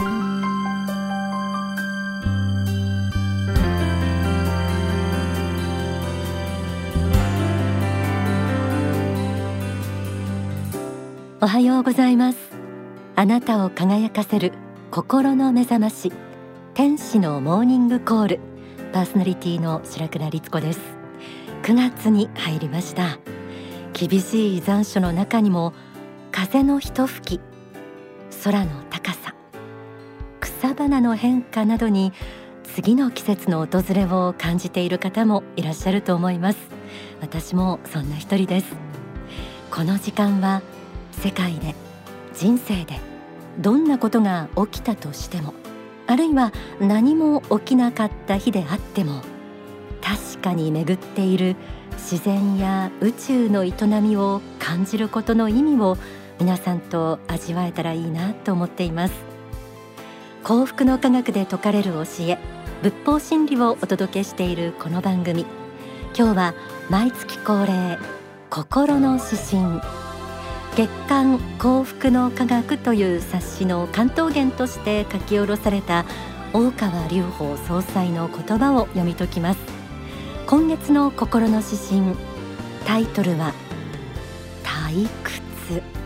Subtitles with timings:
[0.00, 0.04] お
[11.46, 12.38] はようございます。
[13.16, 14.52] あなたを輝かせる
[14.92, 16.12] 心の目覚まし
[16.74, 18.40] 天使のモーニングコール
[18.92, 20.80] パーソナリティの白倉律子です。
[21.64, 23.18] 9月に入りました。
[23.94, 25.72] 厳しい残暑の中にも
[26.30, 27.40] 風のひと吹き
[28.44, 28.87] 空の
[30.58, 32.12] 草花の変化などに
[32.74, 36.58] 次の季節の訪れを感じている方もいらっしゃると思います。
[37.20, 38.66] 私もそんな一人です。
[39.70, 40.62] この時間は
[41.12, 41.76] 世界で
[42.34, 42.98] 人生で
[43.60, 45.54] どんなことが起きたとしても
[46.08, 49.22] あるいは何も起きなかった日であっても
[50.02, 51.54] 確かに巡っている
[51.92, 55.96] 自然や宇宙の営みを感じることの意味を
[56.40, 59.27] 皆さんと味わえたらいいなと思っています。
[60.48, 62.38] 幸福の科学で説かれる教え
[62.82, 65.44] 仏法真理をお届けしているこの番組。
[66.16, 66.54] 今日は
[66.88, 67.98] 毎月恒例
[68.48, 69.82] 心の指針。
[70.74, 76.06] 月刊幸福の科学という冊子の関東言として書き下ろされた
[76.54, 79.60] 大川隆法総裁の言葉を読み解きます。
[80.46, 82.16] 今月の心の指針
[82.86, 83.52] タイトルは
[84.64, 85.97] 退屈。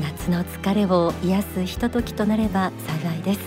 [0.00, 3.40] 夏の疲れを癒すひとときとなれば幸いです。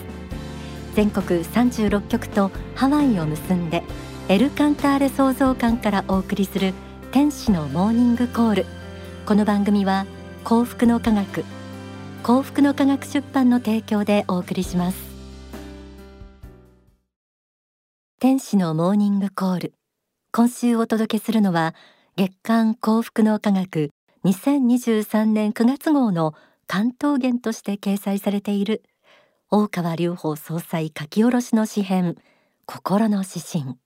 [0.95, 3.83] 全国36局とハワイを結んで
[4.29, 6.73] エルカンターレ創造館からお送りする
[7.11, 8.65] 天使のモーニングコール。
[9.25, 10.05] この番組は
[10.43, 11.43] 幸福の科学
[12.23, 14.97] 幸福の科学出版の提供でお送りします。
[18.19, 19.73] 天使のモーニングコール。
[20.31, 21.75] 今週お届けするのは
[22.15, 23.91] 月刊幸福の科学
[24.25, 26.33] 2023年9月号の
[26.65, 28.83] 関東言として掲載されている
[29.49, 32.17] 大川隆法総裁書き下ろしの詩編
[32.65, 33.77] 心の指針。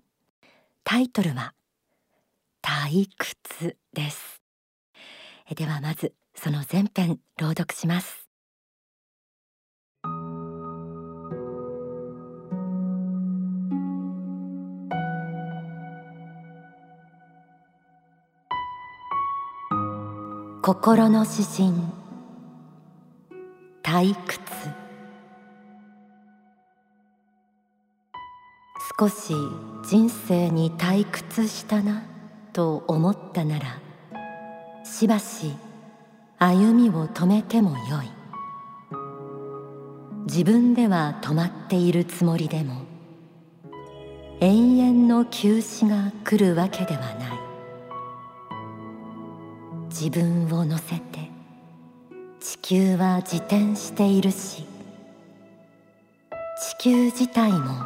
[0.83, 1.53] タイトルは
[2.63, 4.41] 退屈です。
[5.55, 8.20] ではまずその前編朗読します。
[20.73, 21.73] 心の指針。
[23.83, 24.39] 退屈。
[28.97, 29.33] 少し
[29.85, 32.03] 人生に退屈したな
[32.53, 33.81] と思ったなら
[34.85, 35.51] しばし
[36.39, 38.09] 歩みを止めてもよい。
[40.23, 42.83] 自分では止まっているつもりでも
[44.39, 47.50] 永遠の休止が来るわけではない。
[50.03, 51.29] 自分を乗せて
[52.39, 54.65] 地球は自転しているし
[56.59, 57.85] 地球自体も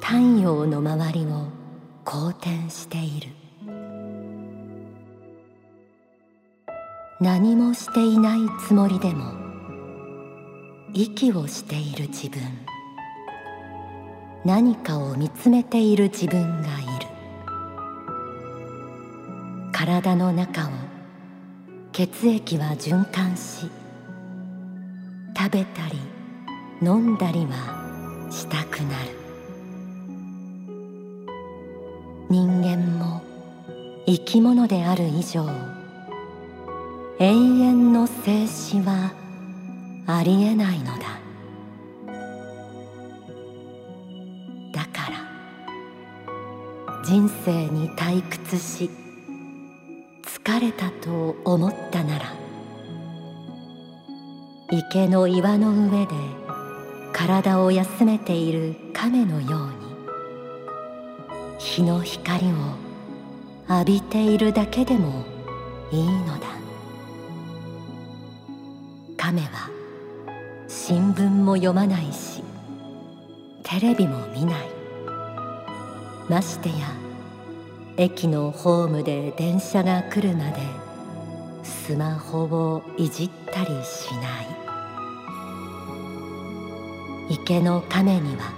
[0.00, 1.48] 太陽の周りを
[2.04, 3.28] 公転している。
[7.20, 9.32] 何もしていないつもりでも
[10.94, 12.40] 息をしている自分。
[14.44, 16.97] 何かを見つめている自分がいる。
[19.78, 20.70] 体の中を
[21.92, 23.70] 血液は循環し
[25.36, 26.00] 食べたり
[26.82, 29.10] 飲んだりはしたくなる。
[32.28, 33.22] 人間も
[34.04, 35.48] 生き物である以上
[37.20, 39.12] 永遠の静止は
[40.08, 41.20] ありえないのだ。
[44.72, 48.90] だから人生に退屈し
[50.48, 52.32] 疲れたと思ったなら
[54.70, 56.12] 池の岩の上で
[57.12, 59.74] 体を休めている亀のように
[61.58, 62.50] 日の光を
[63.68, 65.26] 浴びているだけでも
[65.92, 66.46] いいのだ。
[69.18, 69.68] 亀は
[70.66, 72.42] 新聞も読まないし
[73.64, 74.70] テレビも見ない。
[76.26, 76.74] ましてや
[78.00, 80.60] 駅のホームで電車が来るまで
[81.64, 84.46] スマホをいじったりしない。
[87.28, 88.52] 池の亀には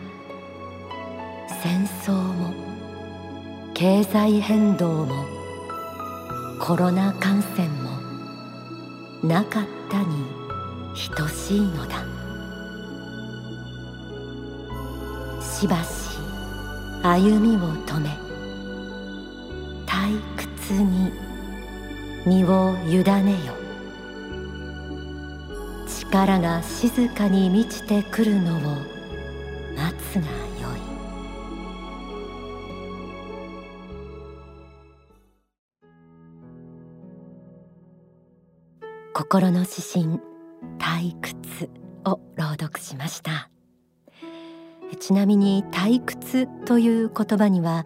[1.63, 2.53] 戦争も
[3.73, 5.25] 経済変動も
[6.61, 10.07] コロナ感染もなかったに
[11.17, 12.05] 等しいのだ。
[15.43, 16.19] しばし
[17.03, 18.30] 歩みを止め
[20.01, 21.13] 退屈に
[22.25, 23.53] 身を委ねよ。
[25.87, 28.61] 力が静かに満ちてくるのを
[29.77, 30.23] 待つが
[30.59, 30.81] よい。
[39.13, 40.19] 心の指針
[40.79, 41.69] 退屈
[42.07, 43.51] を朗読しました。
[44.99, 47.85] ちなみに退屈という言葉には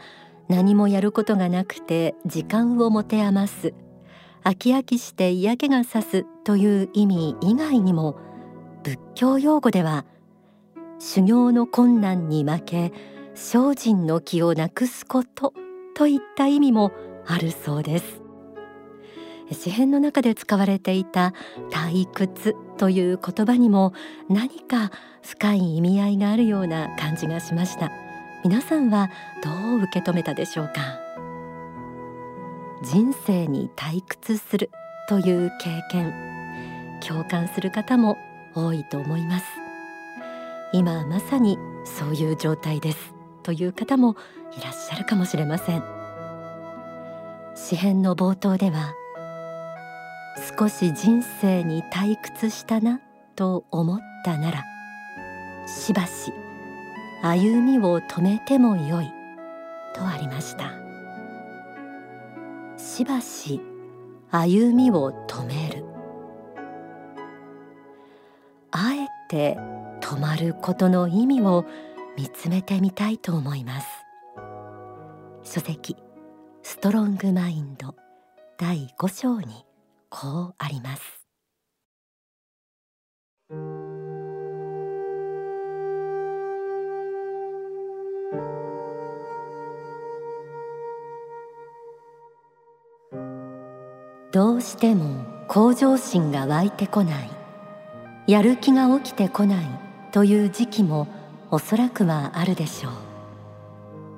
[0.49, 3.75] 何もやることがなくて時間を持て余す。
[4.45, 8.17] 飽き飽きして嫌気がさすという意味以外にも
[8.83, 10.05] 仏教用語では
[10.99, 12.93] 修行の困難に負け
[13.35, 15.55] 精進の気をなくすこと
[15.95, 16.93] といった意味も
[17.27, 18.23] あるそうです。
[19.53, 21.33] 詩編の中で使われていた
[21.71, 23.93] 退屈という言葉にも
[24.29, 24.91] 何か
[25.23, 28.04] 深い意味合いがあるような感じがしました。
[28.45, 29.11] 皆さんは
[29.43, 30.99] どう受け止めたでしょうか？
[32.83, 34.71] 人生に退屈する
[35.09, 36.13] という経験
[37.01, 38.19] 共感する方も
[38.55, 39.47] 多いと思います。
[40.75, 44.15] 今まさにそういう状態ですという方も
[44.59, 45.83] いらっしゃるかもしれません。
[47.55, 48.93] 詩編の冒頭では
[50.59, 53.01] 少し人生に退屈したな
[53.37, 54.65] と思ったなら
[55.67, 56.31] しばし
[57.27, 59.11] 歩みを止めてもよい。
[59.95, 60.75] とありました。
[62.77, 63.63] しばし
[64.31, 65.87] 歩みを止める。
[68.73, 69.57] あえて
[70.03, 71.65] 止まることの意味を
[72.19, 73.87] 見つめてみたいと思います。
[75.45, 75.97] 書籍
[76.63, 77.95] ストロングマインド
[78.59, 79.65] 第5章に
[80.11, 81.24] こうあります。
[94.35, 97.31] どうしても向上心が湧いてこない。
[98.27, 99.67] やる気が起きてこない
[100.11, 101.07] という時期も
[101.53, 102.93] おそらくはあるでしょう。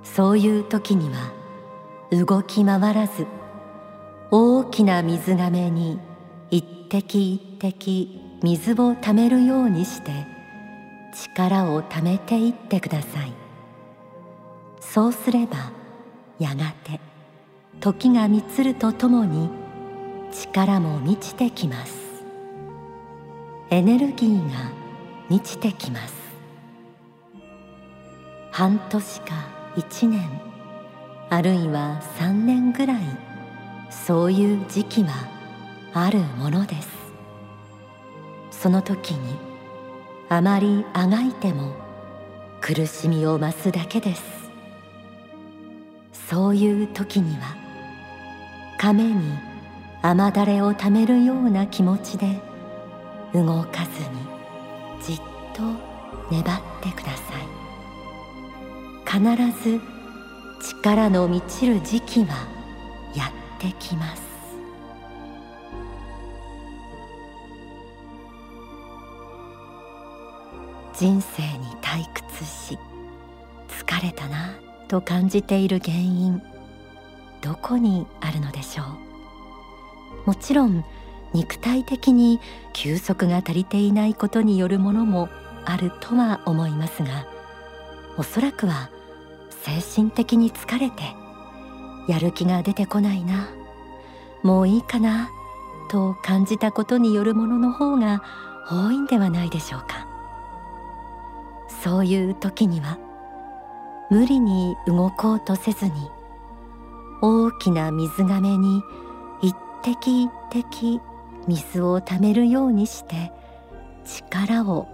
[0.04, 1.32] そういう時には
[2.10, 3.26] 動き回らず
[4.30, 6.00] 大きな水がめに
[6.50, 10.12] 一滴一滴水をためるようにして
[11.14, 13.32] 力をためていってください。
[14.80, 15.72] そうすれば
[16.38, 17.00] やがて
[17.80, 19.65] 時が満つるとともに
[20.38, 21.94] 力も満ちてきます。
[23.70, 24.70] エネルギーが
[25.30, 26.14] 満ちてきます。
[28.52, 29.26] 半年か
[29.76, 30.28] 一年
[31.30, 33.02] あるいは三年ぐらい
[33.90, 35.10] そういう時期は
[35.94, 36.88] あるものです。
[38.50, 39.36] その時に
[40.28, 41.74] あまりあがいても
[42.60, 44.22] 苦しみを増すだけです。
[46.12, 47.56] そういう時には
[48.78, 49.45] 亀に
[50.08, 52.40] 雨だれをためるような気持ちで
[53.34, 54.20] 動かずに
[55.02, 55.20] じっ
[55.52, 55.62] と
[56.30, 57.46] 粘ってください。
[59.04, 59.20] 必
[59.62, 59.80] ず
[60.62, 62.46] 力の満ちる時期は
[63.14, 64.22] やっててきます。
[70.94, 72.78] 人生に退屈し
[73.68, 74.54] 疲れたな
[74.88, 76.40] と感じている原因
[77.42, 79.05] どこにあるのでしょう？
[80.26, 80.84] もちろん
[81.32, 82.40] 肉体的に
[82.72, 85.28] 休息が足りていないことによるものも
[85.64, 87.26] あるとは思いますが
[88.16, 88.90] おそらくは
[89.50, 91.02] 精神的に疲れて
[92.08, 93.48] やる気が出てこないな。
[94.42, 95.28] もういいかな
[95.90, 98.22] と感じたことによるものの方が
[98.70, 100.06] 多いんではないでしょうか。
[101.82, 102.98] そういう時には
[104.08, 105.92] 無理に動こうとせずに
[107.22, 108.82] 大きな水がめに
[109.86, 111.00] 滴一滴
[111.46, 113.30] 水をためるようにして
[114.04, 114.88] 力を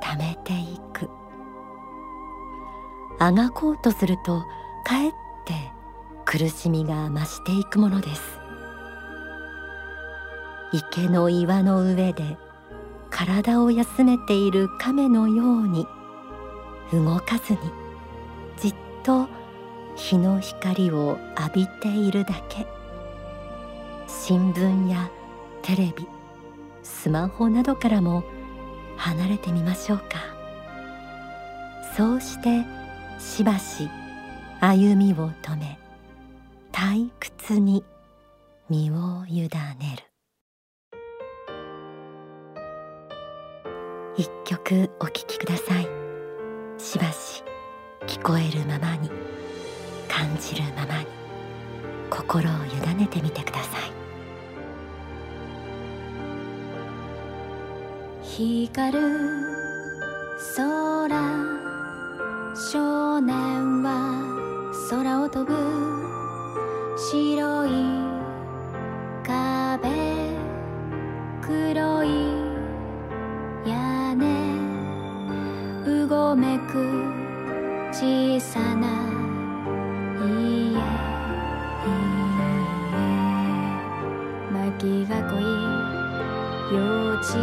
[0.00, 1.10] ためていく。
[3.18, 4.44] あがこうとすると
[4.84, 5.12] かえっ
[5.46, 5.54] て
[6.24, 8.22] 苦しみが増していくものです。
[10.72, 12.38] 池の岩の上で
[13.10, 15.88] 体を休めている亀のように
[16.92, 17.58] 動かずに
[18.58, 19.26] じっと
[19.96, 22.75] 日の光を浴びているだけ。
[24.08, 25.10] 新聞や
[25.62, 26.06] テレビ
[26.82, 28.24] スマホなどからも
[28.96, 30.04] 離れてみましょうか。
[31.96, 32.64] そうして
[33.18, 33.88] しばし
[34.60, 35.78] 歩みを止め
[36.72, 37.84] 退屈に
[38.68, 40.04] 身を委ねる。
[44.16, 45.88] 一曲お聴きください。
[46.78, 47.42] しばし
[48.06, 49.10] 聞こえるままに
[50.08, 51.25] 感じるままに。
[52.10, 53.96] 心を委ねてみてください。
[58.22, 59.00] 光る
[60.56, 61.08] 空
[62.70, 63.90] 少年は
[64.90, 65.54] 空を飛ぶ。
[67.10, 68.05] 白い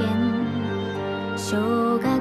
[0.02, 2.13] 间，修改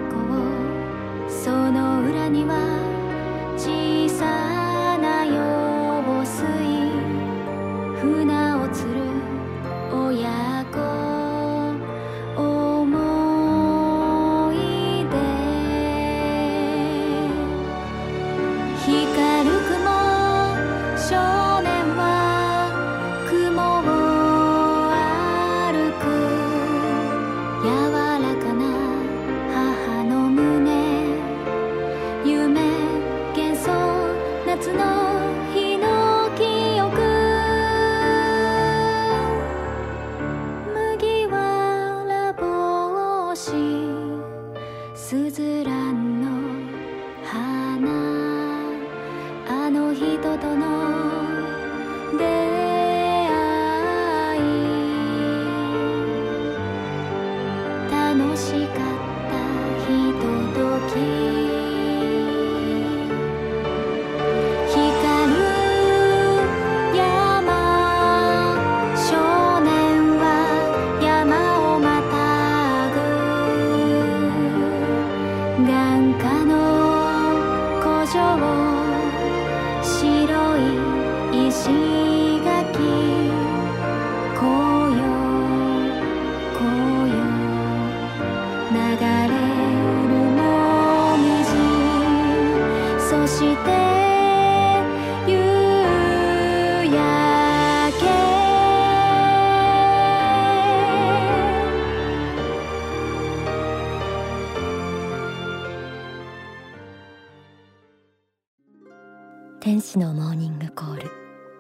[109.61, 111.11] 天使のモーニングコール。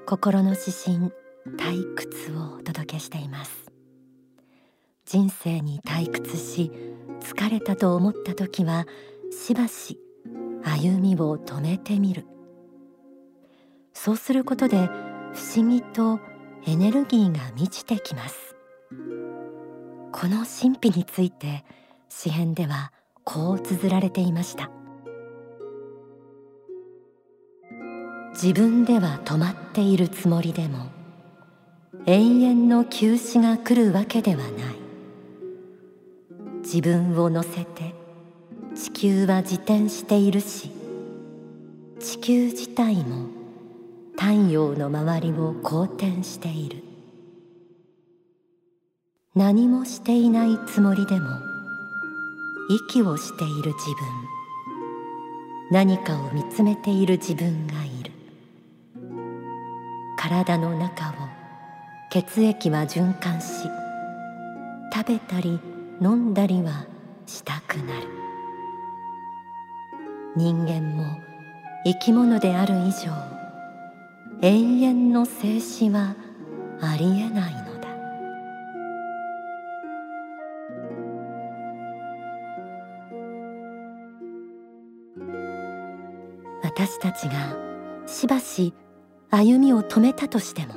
[0.06, 1.10] 心の指針
[1.56, 3.72] 退屈をお届けしています。
[5.06, 6.70] 人生に退屈し
[7.20, 8.86] 疲れたと思った時は
[9.30, 9.98] しばし
[10.64, 12.26] 歩みを止めてみる。
[13.92, 14.88] そうすることで
[15.32, 16.20] 不思議と
[16.66, 18.56] エネルギーが満ちてきます。
[20.12, 21.64] この神秘について
[22.08, 22.92] 詩編では
[23.24, 24.70] こう綴られていました。
[28.32, 30.86] 自分では止まっているつもりでも
[32.06, 34.52] 永遠の休止が来るわけではない。
[36.62, 37.94] 自分を乗せて
[38.74, 40.70] 地球は自転しているし
[42.00, 43.26] 地球自体も
[44.12, 46.82] 太陽の周りを公転している。
[49.34, 51.28] 何もしていないつもりでも
[52.68, 54.06] 息をしている自分
[55.70, 58.12] 何かを見つめている自分がいる。
[60.18, 61.12] 体の中を
[62.10, 63.68] 血液は循環し
[64.92, 65.58] 食べたり
[66.00, 66.86] 飲んだりは
[67.26, 68.21] したくなる。
[70.34, 71.20] 人間も
[71.84, 73.12] 生き物である以上
[74.40, 76.16] 永遠の静止は
[76.80, 77.88] ありえないのだ。
[86.62, 87.54] 私たちが
[88.06, 88.72] しばし
[89.30, 90.74] 歩みを止めたとしても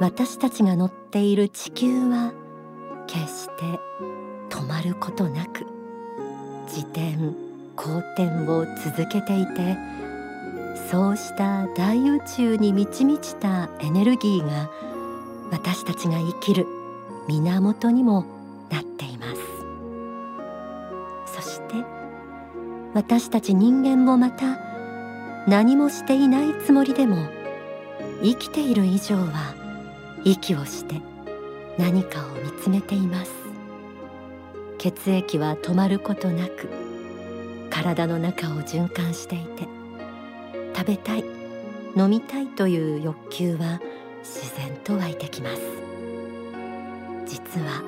[0.00, 2.34] 私たちが乗っている地球は
[3.06, 3.64] 決して
[4.50, 5.66] 止まることなく
[6.66, 9.76] 自転公転を続けていて
[10.90, 14.70] そうした大宇宙に満ち満ちたエネルギーが
[15.50, 16.66] 私たちが生きる
[17.28, 18.24] 源にも
[18.70, 19.40] なっています。
[21.26, 21.84] そして
[22.94, 24.58] 私たち人間もまた
[25.46, 27.16] 何もしていないつもりでも
[28.22, 29.54] 生きている以上は
[30.24, 31.00] 息をして
[31.78, 33.32] 何かを見つめています。
[34.78, 36.81] 血液は止まることなく
[37.72, 39.66] 体の中を循環していて
[40.76, 41.24] 食べたい
[41.96, 43.80] 飲みたいという欲求は
[44.22, 45.62] 自然と湧いてきます。
[47.26, 47.82] 実は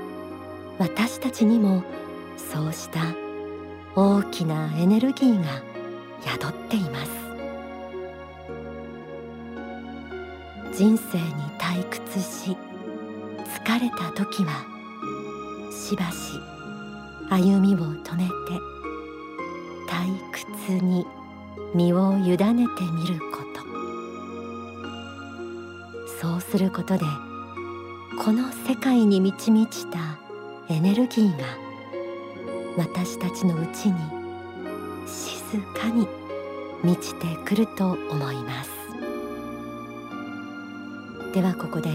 [0.79, 1.85] 私たちにも
[2.39, 3.15] そうした
[3.95, 5.63] 大きなエネルギーが
[6.23, 7.11] 宿っています。
[10.73, 11.25] 人生に
[11.59, 12.57] 退屈し
[13.65, 14.65] 疲れた時は
[15.71, 16.41] しばし
[17.31, 18.74] 歩みを止めて
[19.95, 21.07] 退屈に
[21.73, 23.63] 身を委ねてみること。
[26.21, 27.05] そうすることで
[28.25, 30.19] この世界に満ち満ちた
[30.69, 31.45] エネルギーが
[32.77, 33.95] 私たちのうちに
[35.07, 36.09] 静かに
[36.83, 38.71] 満ちてくると思います。
[41.33, 41.91] ではここで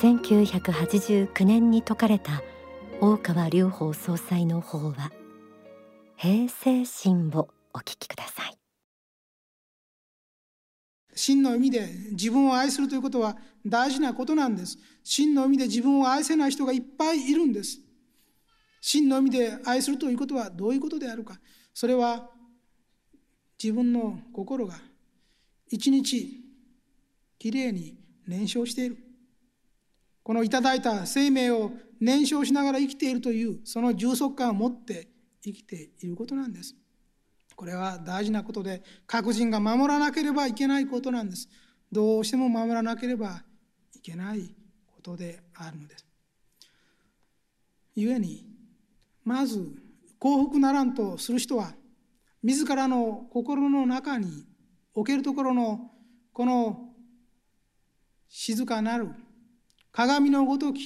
[0.00, 2.42] 1989年に説かれた
[3.00, 5.19] 大川隆法総裁の法話。
[6.22, 8.58] 平成心をお聞きください。
[11.14, 14.76] 真の意味で自分を愛するということは大事なことなんです。
[15.02, 17.78] 真の意味で自分を愛せない人がいっぱいいるんです。
[18.82, 21.40] 真の意味で愛するということはどういうことであるか。
[21.72, 22.28] それは
[23.58, 24.74] 自分の心が
[25.70, 26.44] 一日
[27.38, 27.96] きれいに
[28.26, 28.98] 燃焼している。
[30.22, 35.08] このいただいた生命を燃焼しながら生きているというその充足感を持って
[35.42, 36.74] 生きていることなんです。
[37.56, 41.48] これは大事なことで各人が守らなければいけないことなんです。
[41.92, 43.42] どうしても守らなければ
[43.94, 44.54] いけない
[44.86, 46.06] ことであるのです。
[47.94, 48.46] 故に
[49.24, 49.74] まず
[50.18, 51.74] 幸福ならんとする人は
[52.42, 54.46] 自らの心の中に
[54.94, 55.90] 置けるところの
[56.32, 56.90] この
[58.28, 59.10] 静かなる
[59.92, 60.80] 鏡のごとき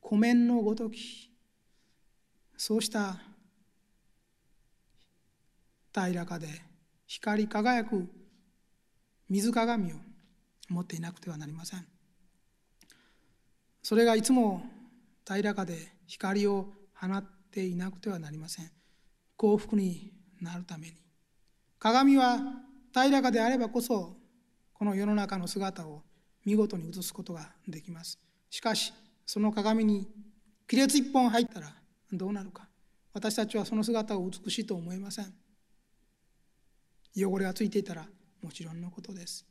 [0.00, 1.32] 湖面のごとき
[2.56, 3.16] そうした
[5.94, 6.48] 平らかで
[7.06, 8.08] 光り輝く
[9.28, 9.96] 水鏡を
[10.68, 11.86] 持っていなくてはなりません。
[13.82, 14.62] それがいつも
[15.26, 18.70] 平らかで光を放っていなくてはなりません。
[19.36, 20.94] 幸福になるために。
[21.78, 22.38] 鏡は
[22.92, 24.16] 平らかであればこそ
[24.74, 26.02] この世の中の姿を
[26.44, 28.18] 見事に映すことができます。
[28.50, 28.92] しかし
[29.24, 30.08] その鏡に
[30.68, 31.74] 亀裂一本入ったら
[32.12, 32.68] どうなるか。
[33.12, 35.32] 私たちはその姿を美しいと思えません。
[37.16, 38.06] 汚れがついていたら
[38.42, 39.46] もちろんのことです。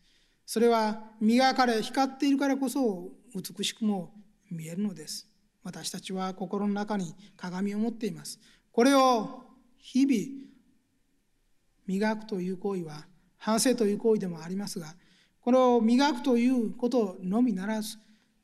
[0.46, 4.14] それは磨かれ光っているからこそ美しくも
[4.52, 5.28] 見えるのです。
[5.64, 8.40] 私たちは心の中に鏡を持っています。
[8.72, 9.46] これを
[9.78, 10.46] 日々
[11.88, 13.06] 磨くという行為は
[13.38, 14.96] 反省という行為でもありますが
[15.42, 17.98] これを磨くということのみならず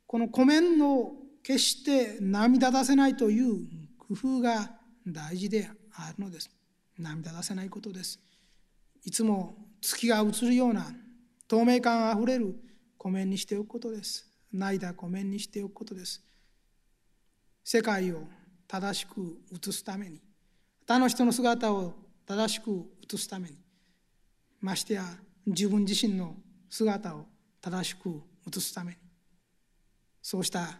[0.05, 3.67] この湖面を決して涙出せないという
[4.11, 4.69] 工夫が
[5.07, 6.49] 大事であるのです。
[6.99, 8.19] 涙出せないことです。
[9.05, 10.85] いつも月が映るような
[11.47, 12.59] 透明感あふれる
[12.97, 14.27] 湖面にしておくことです。
[14.51, 16.21] 涙湖面にしておくことです。
[17.63, 18.23] 世界を
[18.67, 20.19] 正しく映すために
[20.85, 21.93] 他の人の姿を
[22.25, 23.55] 正しく映すために
[24.59, 25.05] ましてや
[25.45, 26.35] 自分自身の
[26.69, 27.25] 姿を
[27.61, 28.97] 正しく映すために
[30.21, 30.79] そうした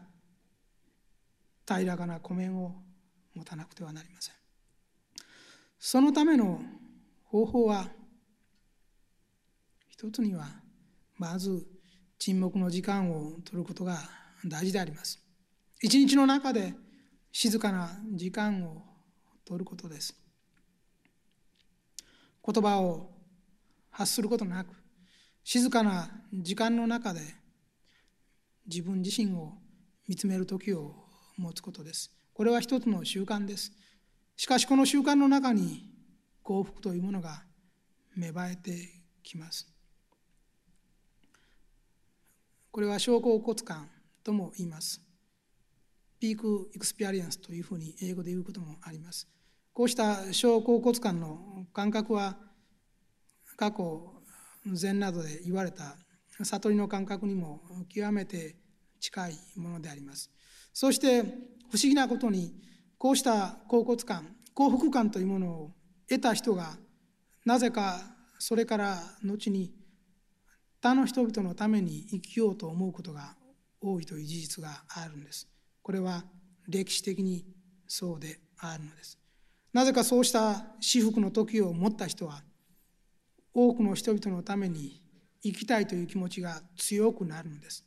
[1.66, 2.74] 平らかな湖面を
[3.36, 4.36] 持たなくてはなりません。
[5.80, 6.62] そのための
[7.26, 7.90] 方法は
[9.90, 10.48] 一つには
[11.18, 11.66] まず
[12.20, 13.98] 沈黙の時間を取ることが
[14.46, 15.20] 大事であります。
[15.82, 16.74] 一日の中で
[17.32, 18.84] 静かな時間を
[19.46, 20.16] 取ることです。
[22.44, 23.12] 言葉を
[23.90, 24.76] 発することなく
[25.44, 27.22] 静かな時間の中で
[28.68, 29.54] 自分自身を
[30.08, 30.96] 見つめる時を
[31.38, 32.12] 持つことです。
[32.34, 33.72] これは一つの習慣です。
[34.36, 35.90] しかしこの習慣の中に
[36.44, 37.44] 幸福というものが
[38.16, 38.72] 芽生えて
[39.24, 39.72] きます。
[42.72, 43.90] これは小恍惚感
[44.24, 45.02] とも言います。
[46.20, 49.28] peak experience というふうに英語で言うこともあります。
[49.74, 52.38] こうした小恍惚感の感覚は
[53.58, 54.22] 過去
[54.74, 55.98] 禅などで言われた
[56.44, 57.62] 悟りの感覚にも
[57.94, 58.56] 極めて
[59.00, 60.32] 近いものであります。
[60.74, 61.24] そして
[61.72, 62.54] 不思議なことに
[62.98, 65.72] こうした甲骨感幸福感というものを
[66.10, 66.76] 得た人が
[67.46, 68.02] なぜか
[68.40, 69.74] それから後に
[70.82, 73.36] 他の人々のために生きようと思うことが
[73.80, 75.48] 多いという事実があるんです。
[75.82, 76.26] これは
[76.68, 77.46] 歴史的に
[77.88, 79.18] そうであるのです。
[79.72, 82.44] なぜかそうした至福の時を持った人は
[83.54, 85.02] 多くの人々のために
[85.42, 87.86] 生きたいという気持ちが強くなるのです。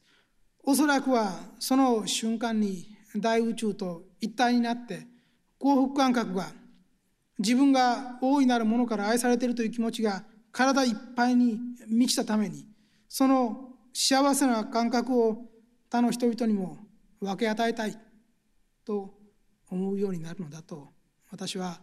[0.63, 5.07] おそらくはその瞬間に大宇宙と一体になって
[5.59, 6.49] 幸福感覚が
[7.39, 12.67] 自分が大いなるものから愛されているという気持ちが体いっぱいに満ちたために
[13.09, 15.39] その幸せな感覚を
[15.91, 16.79] 他の人々にも
[17.21, 17.97] 分け与えたい
[18.85, 19.15] と
[19.71, 20.89] 思うようになるのだと
[21.31, 21.81] 私は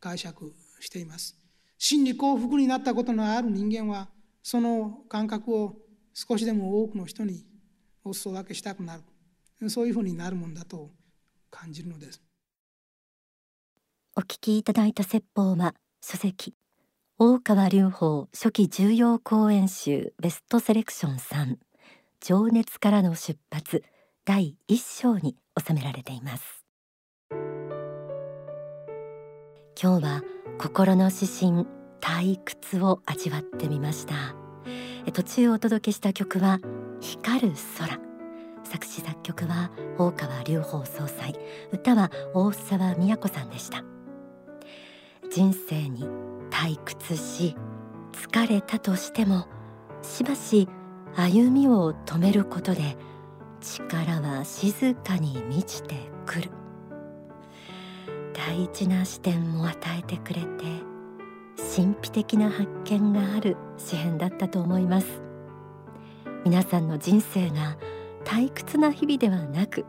[0.00, 1.36] 解釈しています。
[1.76, 4.08] 真に幸福になったことのある人間は
[4.42, 5.76] その感覚を
[6.14, 7.44] 少しでも多くの人に
[8.04, 9.02] お裾分けしたくなる
[9.66, 10.90] そういうふうになるもんだと
[11.50, 12.22] 感じるのです。
[14.16, 16.54] お聞きいただいた説法は書籍
[17.18, 21.56] 大川隆法初期重要講演集ベストセレクション3
[22.20, 23.84] 情熱からの出発
[24.24, 26.64] 第一章に収められています。
[29.80, 30.22] 今日は
[30.58, 31.66] 心の指針
[32.00, 34.34] 退屈を味わってみました。
[35.12, 36.58] 途中お届けした曲は
[37.00, 38.07] 光る空。
[38.70, 41.34] 作詞作曲は大川隆法総裁
[41.72, 43.82] 歌は大沢美也子さんでした。
[45.30, 46.04] 人生に
[46.50, 47.56] 退屈し
[48.12, 49.46] 疲れたとしても
[50.02, 50.68] しばし
[51.14, 52.96] 歩みを止めることで
[53.60, 56.50] 力は静かに満ちてくる。
[58.34, 60.46] 大事な視点も与えてくれて
[61.74, 65.22] 神秘的な発見がある詩編だったと思います。
[66.44, 67.76] 皆さんの人生が
[68.28, 69.86] 退屈な日々ではなく